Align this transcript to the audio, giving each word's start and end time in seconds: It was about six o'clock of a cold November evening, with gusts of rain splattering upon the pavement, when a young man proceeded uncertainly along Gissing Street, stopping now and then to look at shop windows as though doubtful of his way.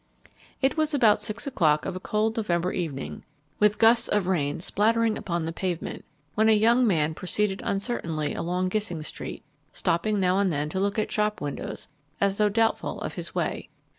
It 0.63 0.77
was 0.77 0.95
about 0.95 1.21
six 1.21 1.45
o'clock 1.45 1.85
of 1.85 1.95
a 1.95 1.99
cold 1.99 2.35
November 2.35 2.71
evening, 2.71 3.23
with 3.59 3.77
gusts 3.77 4.07
of 4.07 4.25
rain 4.25 4.59
splattering 4.59 5.15
upon 5.15 5.45
the 5.45 5.51
pavement, 5.53 6.05
when 6.33 6.49
a 6.49 6.53
young 6.53 6.87
man 6.87 7.13
proceeded 7.13 7.61
uncertainly 7.63 8.33
along 8.33 8.69
Gissing 8.69 9.03
Street, 9.03 9.43
stopping 9.73 10.19
now 10.19 10.39
and 10.39 10.51
then 10.51 10.69
to 10.69 10.79
look 10.79 10.97
at 10.97 11.11
shop 11.11 11.39
windows 11.39 11.87
as 12.19 12.37
though 12.39 12.49
doubtful 12.49 12.99
of 13.01 13.13
his 13.13 13.35
way. 13.35 13.69